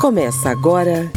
Começa 0.00 0.48
agora 0.48 1.12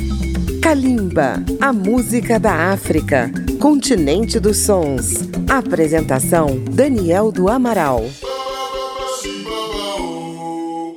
Kalimba, 0.61 1.35
a 1.61 1.71
música 1.71 2.37
da 2.37 2.73
África, 2.73 3.31
continente 3.57 4.41
dos 4.41 4.57
sons. 4.57 5.21
Apresentação 5.49 6.61
Daniel 6.65 7.31
do 7.31 7.47
Amaral. 7.47 8.03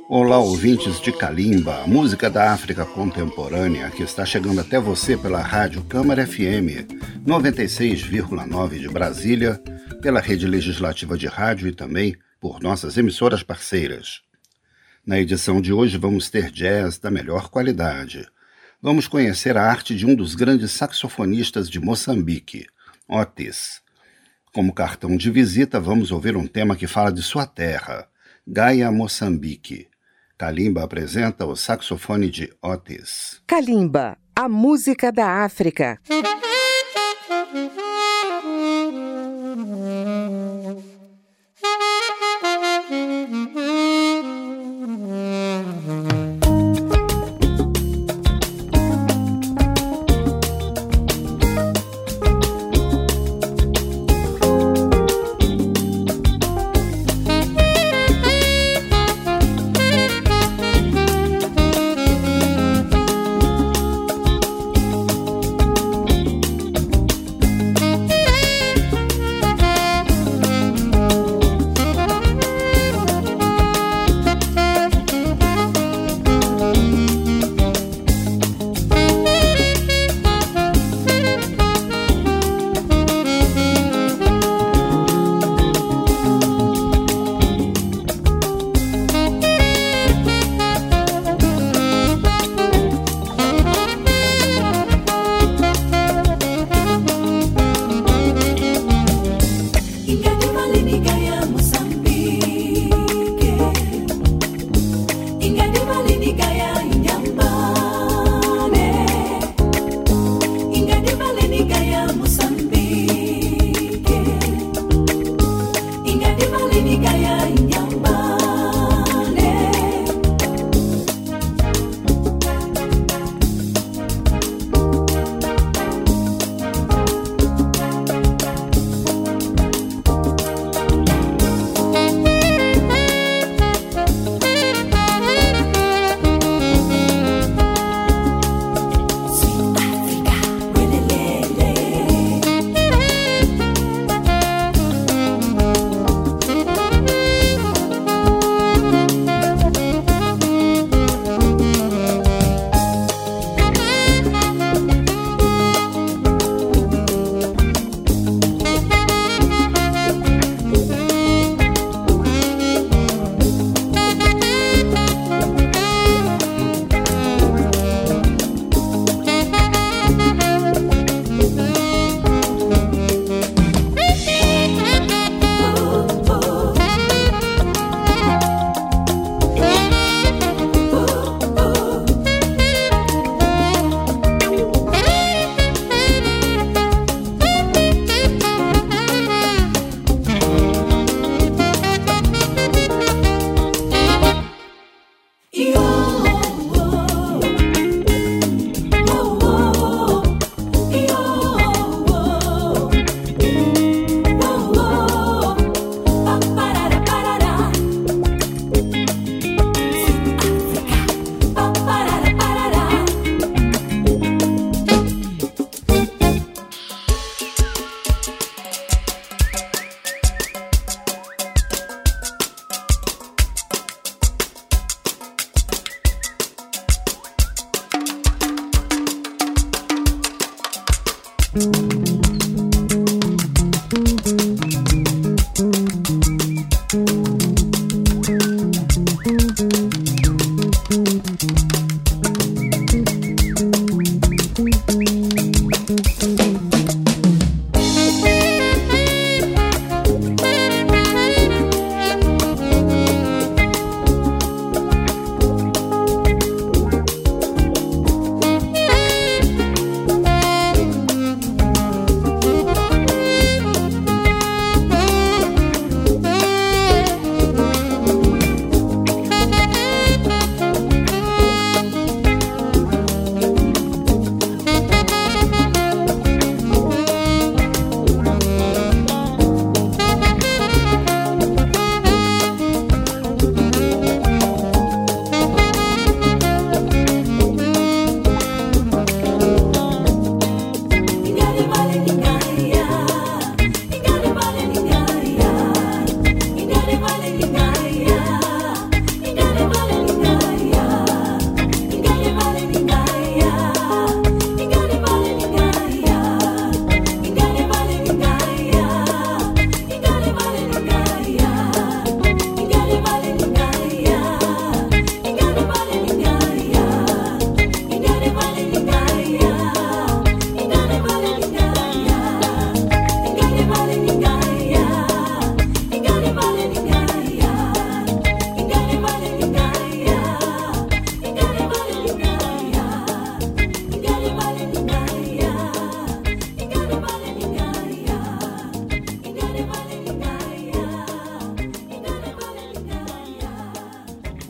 Olá, 0.09 0.37
ouvintes 0.37 0.99
de 0.99 1.13
Kalimba, 1.13 1.83
a 1.83 1.87
música 1.87 2.29
da 2.29 2.51
África 2.51 2.83
contemporânea 2.83 3.89
que 3.89 4.03
está 4.03 4.25
chegando 4.25 4.59
até 4.59 4.77
você 4.81 5.15
pela 5.15 5.39
Rádio 5.39 5.81
Câmara 5.83 6.27
FM 6.27 6.91
96,9 7.25 8.79
de 8.79 8.89
Brasília, 8.89 9.61
pela 10.01 10.19
rede 10.19 10.45
legislativa 10.45 11.17
de 11.17 11.27
rádio 11.27 11.69
e 11.69 11.71
também 11.71 12.17
por 12.37 12.59
nossas 12.61 12.97
emissoras 12.97 13.43
parceiras. 13.43 14.26
Na 15.07 15.17
edição 15.17 15.61
de 15.61 15.71
hoje 15.71 15.97
vamos 15.97 16.29
ter 16.29 16.51
jazz 16.51 16.97
da 16.97 17.09
melhor 17.09 17.49
qualidade. 17.49 18.27
Vamos 18.81 19.07
conhecer 19.07 19.55
a 19.55 19.63
arte 19.63 19.95
de 19.95 20.05
um 20.05 20.13
dos 20.13 20.35
grandes 20.35 20.71
saxofonistas 20.71 21.69
de 21.69 21.79
Moçambique, 21.79 22.67
Otis. 23.07 23.81
Como 24.53 24.73
cartão 24.73 25.15
de 25.15 25.31
visita, 25.31 25.79
vamos 25.79 26.11
ouvir 26.11 26.35
um 26.35 26.45
tema 26.45 26.75
que 26.75 26.87
fala 26.87 27.09
de 27.09 27.23
sua 27.23 27.47
terra, 27.47 28.05
Gaia 28.45 28.91
Moçambique. 28.91 29.87
Kalimba 30.37 30.83
apresenta 30.83 31.45
o 31.45 31.55
saxofone 31.55 32.29
de 32.29 32.53
Otis. 32.61 33.41
Kalimba, 33.47 34.17
a 34.35 34.49
música 34.49 35.09
da 35.09 35.45
África. 35.45 36.01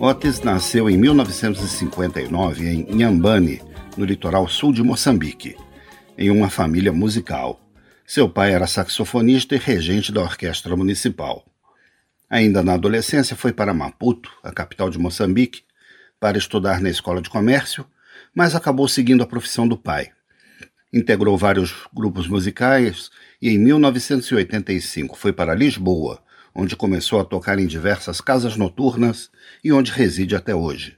Otis 0.10 0.40
nasceu 0.40 0.90
em 0.90 0.96
1959 0.96 2.66
em 2.66 2.90
Inhambane, 2.94 3.62
no 3.98 4.06
litoral 4.06 4.48
sul 4.48 4.72
de 4.72 4.82
Moçambique, 4.82 5.58
em 6.18 6.30
uma 6.30 6.50
família 6.50 6.94
musical. 6.94 7.60
Seu 8.06 8.30
pai 8.30 8.54
era 8.54 8.66
saxofonista 8.68 9.54
e 9.54 9.58
regente 9.58 10.14
da 10.14 10.22
orquestra 10.22 10.78
municipal. 10.78 11.44
Ainda 12.30 12.64
na 12.64 12.76
adolescência, 12.76 13.36
foi 13.36 13.52
para 13.52 13.74
Maputo, 13.74 14.32
a 14.42 14.50
capital 14.50 14.90
de 14.90 14.98
Moçambique, 14.98 15.64
para 16.22 16.38
estudar 16.38 16.80
na 16.80 16.90
escola 16.90 17.22
de 17.22 17.30
comércio, 17.30 17.86
mas 18.34 18.56
acabou 18.56 18.88
seguindo 18.88 19.24
a 19.24 19.28
profissão 19.28 19.68
do 19.68 19.78
pai. 19.78 20.12
Integrou 20.94 21.38
vários 21.38 21.86
grupos 21.94 22.30
musicais 22.30 23.10
e, 23.42 23.50
em 23.50 23.58
1985, 23.58 25.18
foi 25.18 25.34
para 25.34 25.54
Lisboa, 25.54 26.24
onde 26.60 26.76
começou 26.76 27.20
a 27.20 27.24
tocar 27.24 27.60
em 27.60 27.68
diversas 27.68 28.20
casas 28.20 28.58
noturnas 28.58 29.30
e 29.64 29.72
onde 29.72 29.92
reside 29.92 30.36
até 30.36 30.56
hoje. 30.56 30.98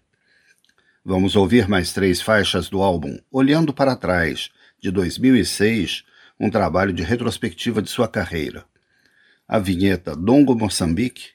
Vamos 1.04 1.36
ouvir 1.36 1.68
mais 1.68 1.92
três 1.92 2.22
faixas 2.22 2.70
do 2.70 2.82
álbum 2.82 3.20
Olhando 3.30 3.74
para 3.74 3.98
Trás, 3.98 4.50
de 4.82 4.90
2006, 4.90 6.06
um 6.40 6.50
trabalho 6.50 6.94
de 6.94 7.04
retrospectiva 7.04 7.82
de 7.82 7.90
sua 7.90 8.08
carreira. 8.08 8.64
A 9.46 9.60
vinheta 9.60 10.16
Dongo 10.16 10.56
Moçambique, 10.56 11.32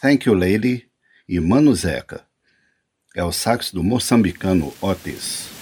Thank 0.00 0.28
You 0.28 0.34
Lady 0.36 0.88
e 1.28 1.40
Mano 1.40 1.74
Zeca. 1.74 2.24
É 3.16 3.24
o 3.24 3.32
sax 3.32 3.72
do 3.72 3.82
moçambicano 3.82 4.72
Otis. 4.80 5.57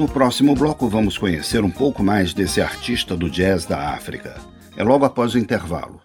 No 0.00 0.08
próximo 0.08 0.54
bloco, 0.54 0.88
vamos 0.88 1.18
conhecer 1.18 1.62
um 1.62 1.70
pouco 1.70 2.02
mais 2.02 2.32
desse 2.32 2.58
artista 2.58 3.14
do 3.14 3.28
jazz 3.28 3.66
da 3.66 3.90
África. 3.90 4.34
É 4.74 4.82
logo 4.82 5.04
após 5.04 5.34
o 5.34 5.38
intervalo. 5.38 6.00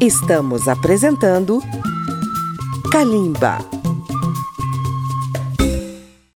Estamos 0.00 0.68
apresentando 0.68 1.62
Kalimba. 2.90 3.75